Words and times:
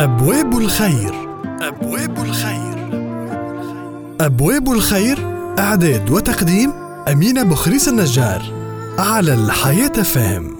أبواب 0.00 0.58
الخير. 0.58 1.14
أبواب 1.60 2.24
الخير. 2.24 2.76
أبواب 4.20 4.72
الخير 4.72 5.18
إعداد 5.58 6.10
وتقديم 6.10 6.72
أمينة 7.12 7.42
بخريس 7.42 7.88
النجار 7.88 8.42
على 8.98 9.34
الحياة 9.34 10.02
فهم. 10.02 10.56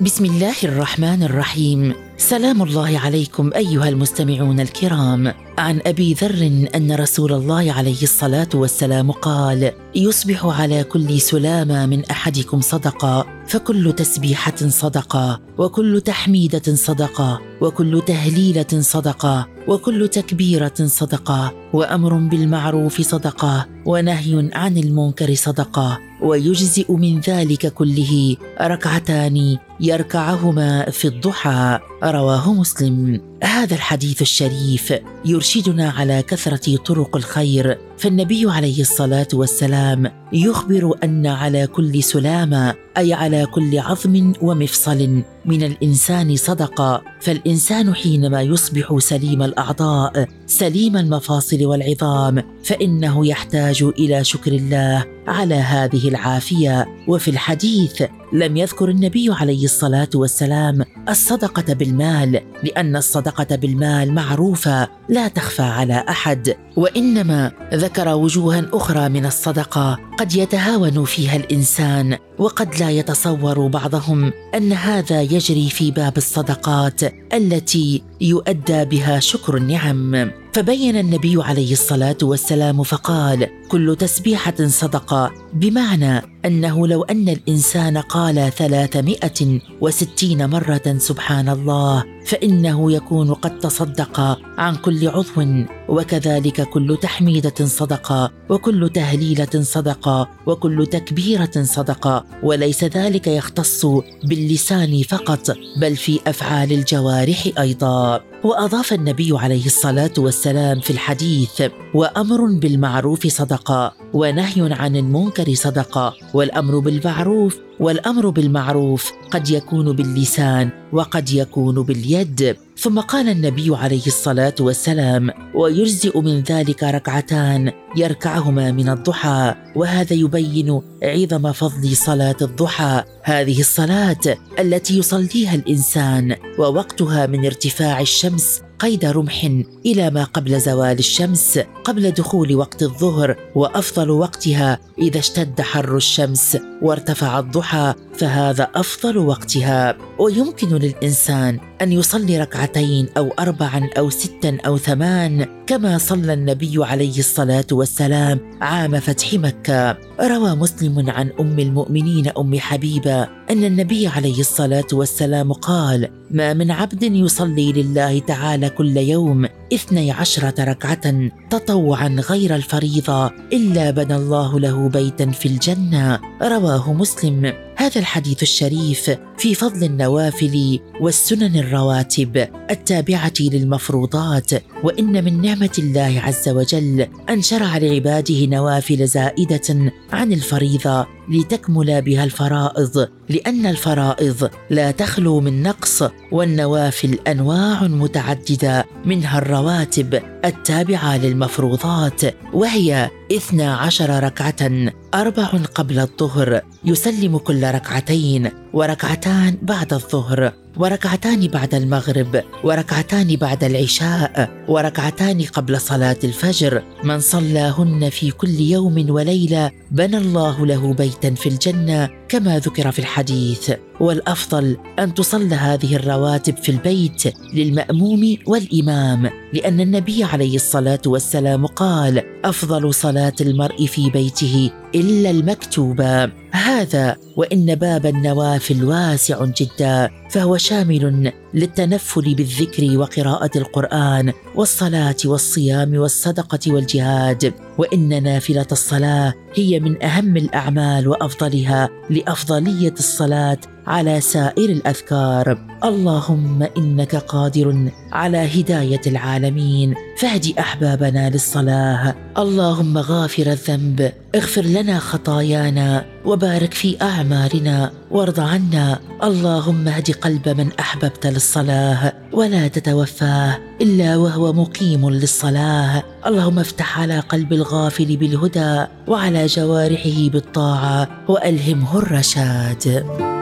بسم 0.00 0.24
الله 0.24 0.54
الرحمن 0.64 1.22
الرحيم. 1.22 1.94
سلام 2.16 2.62
الله 2.62 2.98
عليكم 2.98 3.50
أيها 3.54 3.88
المستمعون 3.88 4.60
الكرام. 4.60 5.34
عن 5.58 5.80
أبي 5.86 6.14
ذر 6.14 6.66
أن 6.74 6.92
رسول 6.92 7.32
الله 7.32 7.72
عليه 7.72 8.02
الصلاة 8.02 8.48
والسلام 8.54 9.10
قال 9.10 9.72
يصبح 9.94 10.46
على 10.46 10.84
كل 10.84 11.20
سلامة 11.20 11.86
من 11.86 12.04
أحدكم 12.04 12.60
صدقة 12.60 13.26
فكل 13.46 13.92
تسبيحة 13.92 14.68
صدقة 14.68 15.40
وكل 15.58 16.00
تحميدة 16.00 16.74
صدقة 16.74 17.40
وكل 17.60 18.02
تهليلة 18.06 18.80
صدقة 18.80 19.48
وكل 19.68 20.08
تكبيرة 20.08 20.74
صدقة 20.84 21.52
وأمر 21.72 22.14
بالمعروف 22.14 23.00
صدقة 23.00 23.66
ونهي 23.86 24.50
عن 24.52 24.76
المنكر 24.76 25.34
صدقة 25.34 25.98
ويجزئ 26.22 26.92
من 26.92 27.20
ذلك 27.20 27.72
كله 27.74 28.36
ركعتان 28.60 29.58
يركعهما 29.80 30.90
في 30.90 31.08
الضحى. 31.08 31.78
رواه 32.12 32.52
مسلم. 32.52 33.20
هذا 33.42 33.74
الحديث 33.74 34.22
الشريف 34.22 34.94
يرشدنا 35.24 35.90
على 35.90 36.22
كثرة 36.22 36.76
طرق 36.76 37.16
الخير 37.16 37.78
فالنبي 37.98 38.50
عليه 38.50 38.80
الصلاة 38.80 39.28
والسلام 39.34 40.12
يخبر 40.32 40.94
أن 41.04 41.26
على 41.26 41.66
كل 41.66 42.02
سلامة 42.02 42.74
أي 42.98 43.12
على 43.12 43.46
كل 43.46 43.78
عظم 43.78 44.32
ومفصل 44.42 45.22
من 45.44 45.62
الإنسان 45.62 46.36
صدقه 46.36 47.02
فالإنسان 47.20 47.94
حينما 47.94 48.42
يصبح 48.42 48.98
سليم 48.98 49.42
الأعضاء 49.42 50.28
سليم 50.46 50.96
المفاصل 50.96 51.64
والعظام 51.64 52.42
فإنه 52.64 53.26
يحتاج 53.26 53.82
إلى 53.82 54.24
شكر 54.24 54.52
الله 54.52 55.04
على 55.26 55.54
هذه 55.54 56.08
العافية. 56.08 56.86
وفي 57.08 57.28
الحديث 57.28 58.02
لم 58.32 58.56
يذكر 58.56 58.88
النبي 58.88 59.28
عليه 59.30 59.64
الصلاة 59.64 60.08
والسلام 60.14 60.84
الصدقة 61.08 61.72
بالمال 61.74 62.40
لأن 62.62 62.96
الصدقة 62.96 63.56
بالمال 63.56 64.14
معروفة 64.14 64.88
لا 65.08 65.28
تخفى 65.28 65.62
على 65.62 66.04
أحد. 66.08 66.56
وإنما 66.76 67.52
ذكر 67.74 68.08
وجوها 68.08 68.66
أخرى 68.72 69.08
من 69.08 69.26
الصدقة 69.26 69.98
قد 70.18 70.34
يتهاون 70.34 71.04
فيها 71.04 71.36
الإنسان 71.36 72.18
وقد 72.38 72.80
لا 72.80 72.90
يتصور 72.90 73.66
بعضهم 73.66 74.32
أن 74.54 74.72
هذا 74.72 75.22
يجري 75.22 75.70
في 75.70 75.90
باب 75.90 76.16
الصدقات 76.16 77.00
التي 77.32 78.02
يؤدى 78.20 78.84
بها 78.84 79.20
شكر 79.20 79.56
النعم. 79.56 80.41
فبين 80.52 80.96
النبي 80.96 81.42
عليه 81.42 81.72
الصلاة 81.72 82.16
والسلام 82.22 82.82
فقال 82.82 83.48
كل 83.68 83.96
تسبيحة 83.98 84.54
صدقة. 84.66 85.32
بمعنى 85.52 86.31
أنه 86.46 86.86
لو 86.86 87.02
أن 87.02 87.28
الإنسان 87.28 87.98
قال 87.98 88.52
ثلاثمائة 88.52 89.60
وستين 89.80 90.50
مرة 90.50 90.96
سبحان 90.98 91.48
الله 91.48 92.04
فإنه 92.26 92.92
يكون 92.92 93.34
قد 93.34 93.58
تصدق 93.58 94.20
عن 94.58 94.76
كل 94.76 95.08
عضو 95.08 95.64
وكذلك 95.88 96.62
كل 96.62 96.98
تحميدة 97.02 97.66
صدقه 97.66 98.30
وكل 98.48 98.90
تهليلة 98.94 99.62
صدقه 99.62 100.28
وكل 100.46 100.86
تكبيرة 100.86 101.62
صدقه 101.62 102.24
وليس 102.42 102.84
ذلك 102.84 103.26
يختص 103.26 103.86
باللسان 104.24 105.02
فقط 105.02 105.56
بل 105.76 105.96
في 105.96 106.20
أفعال 106.26 106.72
الجوارح 106.72 107.48
أيضا. 107.58 108.20
وأضاف 108.44 108.92
النبي 108.92 109.30
عليه 109.34 109.66
الصلاة 109.66 110.12
والسلام 110.18 110.80
في 110.80 110.90
الحديث 110.90 111.62
وأمر 111.94 112.44
بالمعروف 112.46 113.26
صدقه 113.26 113.92
ونهي 114.12 114.72
عن 114.72 114.96
المنكر 114.96 115.54
صدقه 115.54 116.14
والأمر 116.34 116.78
بالمعروف 116.78 117.58
والأمر 117.82 118.28
بالمعروف 118.28 119.12
قد 119.30 119.50
يكون 119.50 119.92
باللسان 119.92 120.70
وقد 120.92 121.30
يكون 121.30 121.82
باليد. 121.82 122.56
ثم 122.78 123.00
قال 123.00 123.28
النبي 123.28 123.76
عليه 123.76 124.06
الصلاة 124.06 124.54
والسلام 124.60 125.30
ويجزئ 125.54 126.20
من 126.20 126.40
ذلك 126.40 126.82
ركعتان 126.82 127.72
يركعهما 127.96 128.72
من 128.72 128.88
الضحى 128.88 129.54
وهذا 129.76 130.14
يبين 130.14 130.80
عظم 131.02 131.52
فضل 131.52 131.96
صلاة 131.96 132.36
الضحى. 132.42 133.02
هذه 133.22 133.60
الصلاة 133.60 134.38
التي 134.58 134.98
يصليها 134.98 135.54
الإنسان 135.54 136.36
ووقتها 136.58 137.26
من 137.26 137.44
ارتفاع 137.44 138.00
الشمس 138.00 138.62
قيد 138.82 139.04
رمح 139.04 139.44
إلى 139.86 140.10
ما 140.10 140.24
قبل 140.24 140.60
زوال 140.60 140.98
الشمس 140.98 141.58
قبل 141.84 142.10
دخول 142.10 142.54
وقت 142.54 142.82
الظهر 142.82 143.36
وأفضل 143.54 144.10
وقتها 144.10 144.78
إذا 144.98 145.18
اشتد 145.18 145.60
حر 145.60 145.96
الشمس 145.96 146.58
وارتفع 146.82 147.38
الضحى 147.38 147.71
فهذا 148.18 148.68
أفضل 148.74 149.18
وقتها. 149.18 149.96
ويمكن 150.18 150.68
للإنسان 150.68 151.60
أن 151.82 151.92
يصلي 151.92 152.40
ركعتين 152.40 153.08
أو 153.16 153.30
اربعا 153.38 153.90
أو 153.98 154.10
ستا 154.10 154.58
أو 154.66 154.78
ثمان 154.78 155.46
كما 155.66 155.98
صلى 155.98 156.32
النبي 156.32 156.84
عليه 156.84 157.18
الصلاة 157.18 157.66
والسلام 157.72 158.40
عام 158.60 159.00
فتح 159.00 159.34
مكة. 159.34 159.96
روى 160.22 160.54
مسلم 160.54 161.10
عن 161.10 161.30
أم 161.40 161.58
المؤمنين 161.58 162.28
أم 162.38 162.58
حبيبة 162.58 163.22
أن 163.22 163.64
النبي 163.64 164.06
عليه 164.06 164.40
الصلاة 164.40 164.86
والسلام 164.92 165.52
قال 165.52 166.08
ما 166.30 166.52
من 166.52 166.70
عبد 166.70 167.02
يصلي 167.02 167.72
لله 167.72 168.18
تعالى 168.18 168.70
كل 168.70 168.96
يوم 168.96 169.48
اثني 169.74 170.10
عشرة 170.10 170.64
ركعة 170.64 171.30
تطوعا 171.50 172.08
غير 172.08 172.54
الفريضة 172.54 173.26
إلا 173.52 173.90
بنى 173.90 174.16
الله 174.16 174.60
له 174.60 174.88
بيتا 174.88 175.30
في 175.30 175.46
الجنة. 175.46 176.20
رواه 176.42 176.92
مسلم. 176.92 177.52
هذا 177.82 178.00
الحديث 178.00 178.42
الشريف 178.42 179.10
في 179.38 179.54
فضل 179.54 179.84
النوافل 179.84 180.80
والسنن 181.00 181.56
الرواتب 181.56 182.48
التابعة 182.70 183.32
للمفروضات 183.40 184.50
وإن 184.84 185.24
من 185.24 185.42
نعمة 185.42 185.70
الله 185.78 186.20
عز 186.20 186.48
وجل 186.48 187.06
أن 187.30 187.42
شرع 187.42 187.78
لعباده 187.78 188.46
نوافل 188.46 189.06
زائدة 189.06 189.92
عن 190.12 190.32
الفريضة 190.32 191.06
لتكمل 191.28 192.02
بها 192.02 192.24
الفرائض 192.24 193.08
لأن 193.28 193.66
الفرائض 193.66 194.50
لا 194.70 194.90
تخلو 194.90 195.40
من 195.40 195.62
نقص 195.62 196.02
والنوافل 196.32 197.18
أنواع 197.28 197.82
متعددة 197.82 198.86
منها 199.04 199.38
الرواتب 199.38 200.22
التابعة 200.44 201.16
للمفروضات 201.16 202.20
وهي 202.52 203.10
اثنا 203.36 203.74
عشر 203.76 204.24
ركعة 204.24 204.92
أربع 205.14 205.46
قبل 205.74 205.98
الظهر 205.98 206.60
يسلم 206.84 207.38
كل 207.38 207.74
ركعتين 207.74 208.50
وركعتان 208.72 209.56
بعد 209.62 209.92
الظهر 209.92 210.52
وركعتان 210.76 211.46
بعد 211.46 211.74
المغرب 211.74 212.42
وركعتان 212.64 213.36
بعد 213.36 213.64
العشاء 213.64 214.50
وركعتان 214.68 215.42
قبل 215.42 215.80
صلاة 215.80 216.16
الفجر. 216.24 216.82
من 217.04 217.20
صلاهن 217.20 218.10
في 218.10 218.30
كل 218.30 218.60
يوم 218.60 219.10
وليلة 219.10 219.70
بنى 219.90 220.16
الله 220.16 220.66
له 220.66 220.94
بيتا 220.94 221.34
في 221.34 221.48
الجنة. 221.48 222.08
كما 222.32 222.58
ذكر 222.58 222.92
في 222.92 222.98
الحديث 222.98 223.72
والأفضل 224.00 224.76
أن 224.98 225.14
تصلى 225.14 225.54
هذه 225.54 225.96
الرواتب 225.96 226.56
في 226.56 226.68
البيت 226.68 227.22
للمأموم 227.54 228.36
والإمام 228.46 229.30
لأن 229.52 229.80
النبي 229.80 230.24
عليه 230.24 230.56
الصلاة 230.56 231.00
والسلام 231.06 231.66
قال 231.66 232.22
أفضل 232.44 232.94
صلاة 232.94 233.32
المرء 233.40 233.86
في 233.86 234.10
بيته 234.10 234.70
إلا 234.94 235.30
المكتوبه 235.30 236.30
هذا 236.50 237.16
وإن 237.36 237.74
باب 237.74 238.06
النوافل 238.06 238.84
واسع 238.84 239.44
جدا 239.44 240.10
فهو 240.30 240.56
شامل 240.56 241.32
للتنفل 241.54 242.34
بالذكر 242.34 242.98
وقراءة 242.98 243.58
القرآن 243.58 244.32
والصلاة 244.54 245.16
والصيام 245.24 245.94
والصدقة 245.94 246.58
والجهاد 246.66 247.54
وإن 247.78 248.22
نافلة 248.22 248.66
الصلاة 248.72 249.34
هي 249.54 249.80
من 249.80 250.02
أهم 250.02 250.36
الأعمال 250.36 251.08
وأفضلها 251.08 251.90
لأفضلية 252.10 252.92
الصلاة 252.92 253.58
على 253.86 254.20
سائر 254.20 254.68
الأذكار. 254.70 255.58
اللهم 255.84 256.62
إنك 256.76 257.16
قادر 257.16 257.90
على 258.12 258.60
هداية 258.60 259.00
العالمين. 259.06 259.94
فاهد 260.18 260.54
أحبابنا 260.58 261.30
للصلاة. 261.30 262.14
اللهم 262.38 262.98
غافر 262.98 263.46
الذنب. 263.46 264.12
اغفر 264.34 264.62
لنا 264.62 264.98
خطايانا. 264.98 266.04
وبارك 266.24 266.74
في 266.74 267.02
أعمارنا. 267.02 267.90
وارض 268.10 268.40
عنا. 268.40 268.98
اللهم 269.22 269.88
اهد 269.88 270.10
قلب 270.10 270.48
من 270.48 270.68
أحببت 270.80 271.26
للصلاة. 271.26 272.12
ولا 272.32 272.68
تتوفاه 272.68 273.58
إلا 273.80 274.16
وهو 274.16 274.52
مقيم 274.52 275.10
للصلاة. 275.10 276.02
اللهم 276.26 276.58
افتح 276.58 277.00
على 277.00 277.20
قلب 277.20 277.52
الغافل 277.52 278.16
بالهدى. 278.16 278.86
وعلى 279.08 279.46
جوارحه 279.46 280.28
بالطاعة. 280.28 281.08
وألهمه 281.28 281.98
الرشاد. 281.98 283.41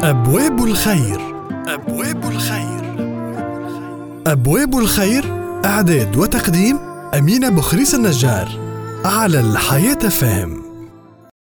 أبواب 0.00 0.64
الخير. 0.64 1.20
أبواب 1.66 2.24
الخير. 2.30 2.96
أبواب 4.26 4.78
الخير 4.78 5.24
إعداد 5.64 6.16
وتقديم 6.16 6.78
أمينة 7.18 7.48
بخريس 7.48 7.94
النجار 7.94 8.48
على 9.04 9.40
الحياة 9.40 10.08
فهم. 10.08 10.65